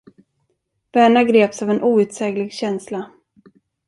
Verna 0.93 1.23
greps 1.23 1.61
av 1.61 1.69
en 1.69 1.83
outsäglig 1.83 2.53
känsla. 2.53 3.11